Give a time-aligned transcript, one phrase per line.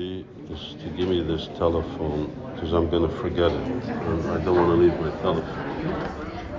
[0.00, 3.68] Is to give me this telephone because I'm going to forget it.
[4.08, 6.49] And I don't want to leave my telephone.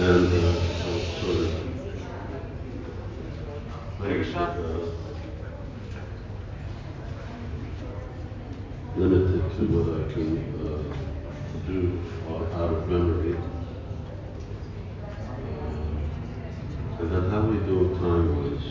[0.00, 1.48] And uh, so, so the
[3.98, 4.98] uh,
[8.94, 10.86] limited to what I can uh,
[11.66, 11.78] do
[12.54, 13.34] out of memory.
[15.34, 15.42] Uh,
[17.00, 18.62] and then how we do time is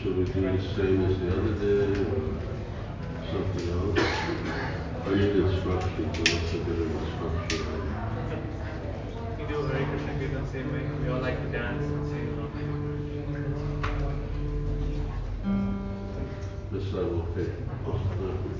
[0.00, 2.24] should we do the same as the other day or
[3.30, 4.00] something else?
[5.06, 6.37] Are you instructed?
[10.58, 10.82] same way.
[11.04, 12.52] We all like to dance and sing along.
[16.72, 18.57] This I will fit.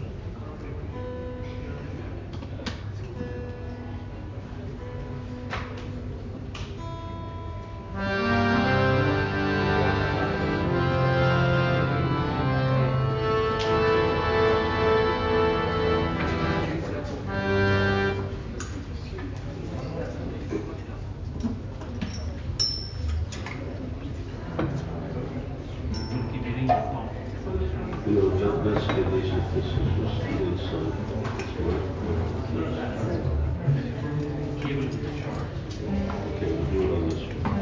[37.08, 37.57] ministry.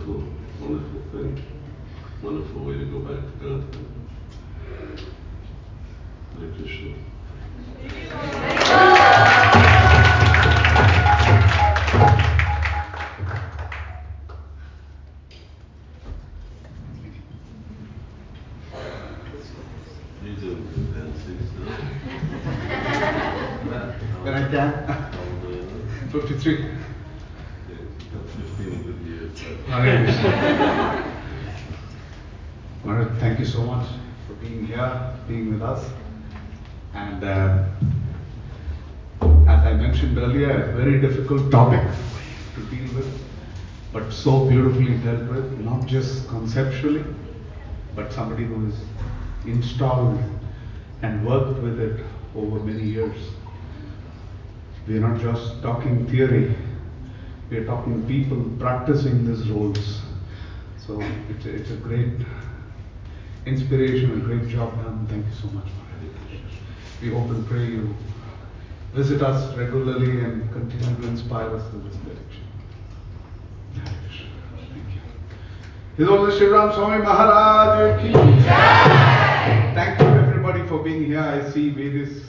[0.00, 0.24] Wonderful,
[0.60, 1.44] wonderful thing.
[2.22, 3.76] Wonderful way to go back to God.
[6.38, 6.94] Hare Krishna.
[20.22, 21.70] You doing good dancing still?
[24.22, 24.68] When I can.
[24.84, 26.52] How old are you 53.
[26.52, 26.68] Yeah,
[27.68, 30.09] you got 15 good years left.
[33.20, 33.86] Thank you so much
[34.26, 35.90] for being here, being with us.
[36.92, 37.64] And uh,
[39.22, 41.80] as I mentioned earlier, a very difficult topic
[42.54, 43.08] to deal with,
[43.94, 47.02] but so beautifully dealt with, not just conceptually,
[47.96, 48.74] but somebody who is
[49.46, 50.18] installed
[51.00, 52.04] and worked with it
[52.36, 53.16] over many years.
[54.86, 56.54] We are not just talking theory,
[57.48, 60.02] we are talking people practicing these roles.
[60.90, 62.14] So it's a, it's a great
[63.46, 65.06] inspiration, a great job done.
[65.08, 65.80] Thank you so much for.
[67.00, 67.94] We hope and pray you
[68.92, 72.44] visit us regularly and continue to inspire us in this direction.
[73.76, 73.94] Thank
[75.96, 76.72] you.
[76.74, 78.02] Swami Maharaj
[79.76, 81.20] Thank you everybody for being here.
[81.20, 82.24] I see various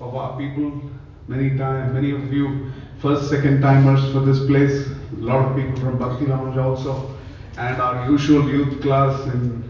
[0.00, 0.80] of our people
[1.28, 2.72] many times, many of you
[3.02, 4.88] first, second timers for this place.
[4.88, 7.14] A lot of people from Bhakti Lounge also,
[7.56, 9.64] and our usual youth class in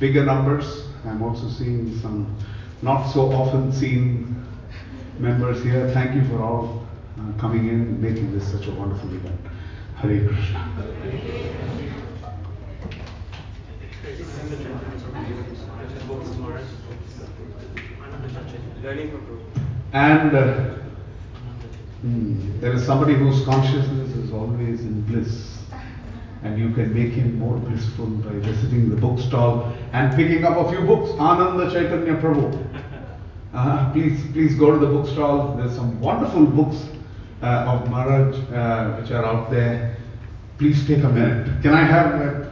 [0.00, 0.86] bigger numbers.
[1.04, 2.36] I'm also seeing some
[2.82, 4.44] not so often seen
[5.18, 5.88] members here.
[5.90, 6.86] Thank you for all
[7.18, 9.40] uh, coming in and making this such a wonderful event.
[9.96, 10.72] Hare Krishna.
[19.92, 20.54] And uh,
[22.00, 25.51] hmm, there is somebody whose consciousness is always in bliss.
[26.42, 30.70] And you can make him more blissful by visiting the bookstall and picking up a
[30.70, 31.10] few books.
[31.18, 32.68] Ananda Chaitanya Prabhu.
[33.54, 35.54] Uh, please, please go to the bookstall.
[35.58, 36.86] There's some wonderful books
[37.42, 39.98] uh, of Maharaj uh, which are out there.
[40.56, 41.60] Please take a minute.
[41.60, 42.50] Can I have a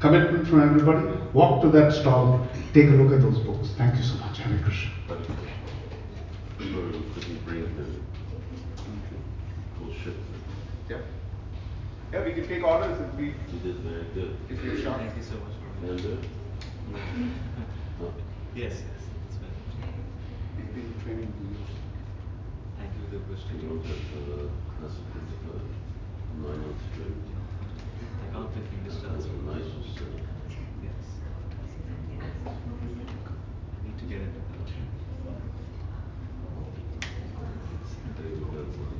[0.00, 1.06] commitment from everybody?
[1.34, 3.68] Walk to that stall, take a look at those books.
[3.76, 4.38] Thank you so much.
[4.38, 4.90] Hare Krishna.
[5.08, 5.44] Hare Krishna.
[6.58, 8.04] Sorry we couldn't bring him.
[9.80, 10.42] We'll ship him.
[10.88, 11.04] Yep.
[12.14, 14.38] Yeah, we can take orders if we He did very good.
[14.48, 14.94] if you're sure.
[14.94, 16.94] Thank you so much for And uh,
[17.98, 18.06] huh?
[18.54, 19.50] Yes, yes, it's been.
[20.54, 21.74] He's been training for years.
[22.78, 23.98] Thank you, the You don't have
[24.30, 24.46] uh,
[24.78, 25.58] classical guitar,
[26.38, 27.18] nine on string.
[27.18, 29.26] I can't play English That's dance.
[29.26, 30.14] a nice set.
[30.86, 31.18] Yes.
[33.82, 34.70] Need to get into that.
[38.14, 38.93] They would have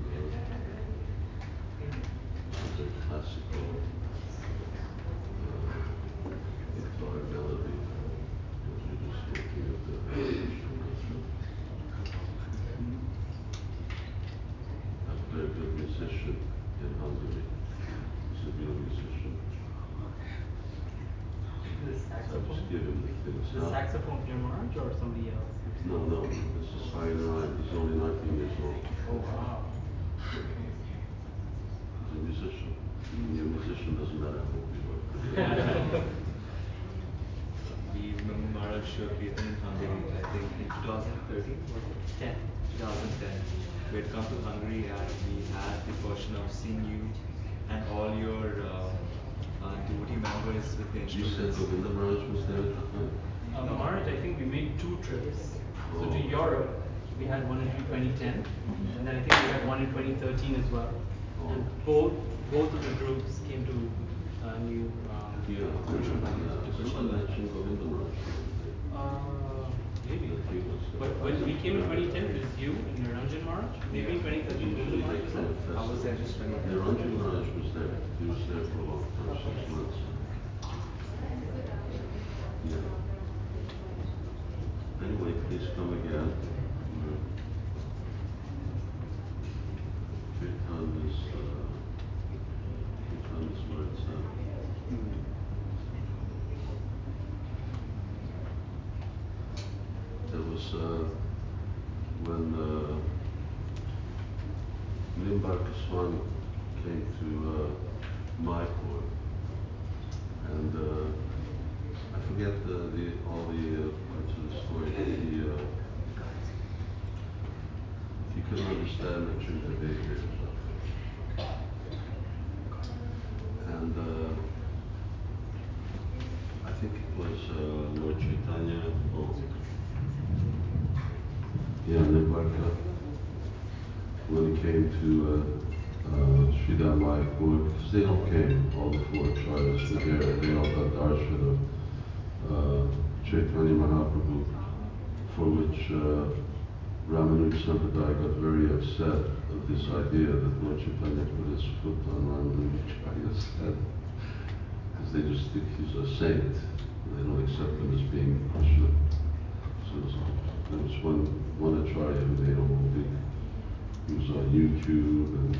[164.64, 165.58] YouTube and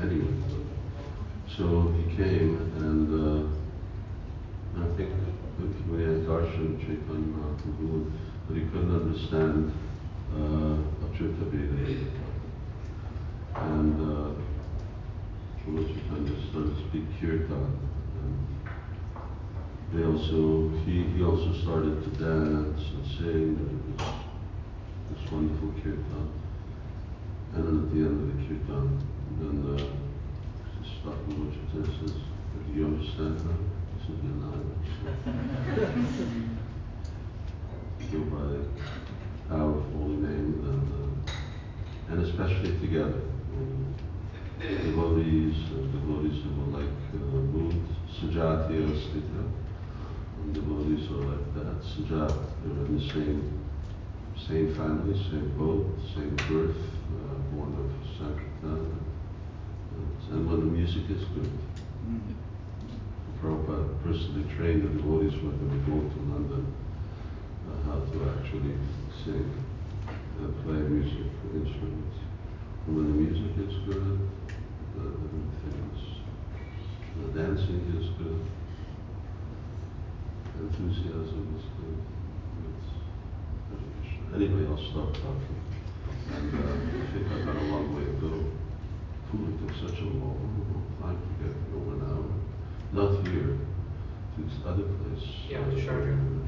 [0.00, 0.34] anyway.
[1.56, 5.10] So he came and uh, I think
[5.90, 8.12] we had darshan Chaitanya Mahaprabhu,
[8.46, 9.72] but he couldn't understand
[10.34, 10.76] uh,
[11.06, 12.10] Achyuta Veda.
[13.54, 14.30] And uh,
[15.68, 17.78] Lord Chaitanya started to speak kirtan.
[18.20, 18.36] And
[19.92, 24.14] they also, he, he also started to dance and sing, and it was
[25.10, 26.32] this wonderful kirtan.
[27.56, 28.86] And at the end of the kirtan,
[29.40, 29.96] then uh,
[31.06, 31.88] and Lord says,
[32.66, 33.60] do you understand that?
[33.96, 34.52] He said, I
[35.86, 36.58] understand.
[38.12, 43.22] Go by our holy name and, uh, and especially together.
[43.54, 43.94] Um,
[44.60, 47.70] devotees, uh, devotees who were like uh,
[48.20, 49.42] Sujati Stita,
[50.42, 51.76] and devotees are like that.
[51.82, 52.34] Sujat,
[52.64, 53.40] they're in the same
[54.46, 56.76] same family, same boat, same birth,
[57.56, 59.00] uh, born of Sankirtan.
[60.30, 61.50] And when the music is good,
[63.40, 66.74] Prabhupada personally trained the devotees when they would go to London
[67.68, 68.74] uh, how to actually
[69.24, 69.52] sing
[70.38, 72.16] and play music instruments.
[72.86, 74.18] And when the music is good,
[74.96, 75.04] the,
[75.68, 76.02] is,
[77.20, 78.40] the dancing is good,
[80.60, 81.98] enthusiasm is good.
[83.72, 85.85] It's, anyway, I'll stop talking.
[86.36, 88.32] And uh, I think I got a long way to go.
[89.30, 90.36] Food took such a long,
[90.68, 92.28] long time to get over an hour.
[92.92, 93.56] Not here,
[94.36, 95.24] to this other place.
[95.48, 96.44] Yeah, to Sharjah.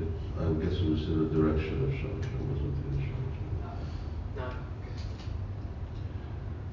[0.00, 4.36] It, I guess it was in the direction of Sharjah, wasn't in Sharjah.
[4.36, 4.46] No.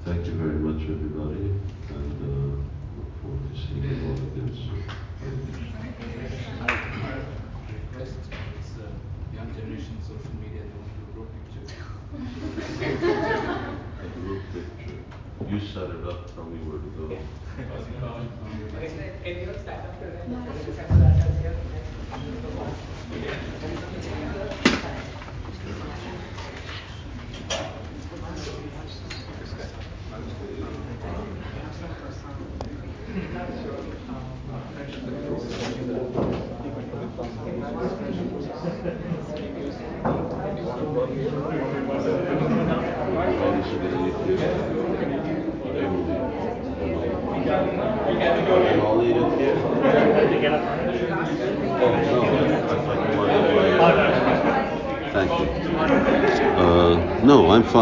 [0.04, 1.48] Thank you very much, everybody,
[1.96, 2.60] and uh,
[3.00, 4.84] look forward to seeing you all again soon.
[7.94, 8.20] request,
[8.58, 8.92] it's uh,
[9.32, 11.72] young generation social media, they want to do group pictures.
[12.14, 15.00] A group picture.
[15.54, 17.06] You set it up, tell me where to go.
[19.22, 19.94] Can you stand up